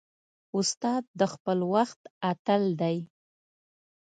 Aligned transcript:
استاد 0.57 1.03
د 1.19 1.21
خپل 1.33 1.59
وخت 1.73 2.01
اتل 2.31 2.63
دی. 2.81 2.97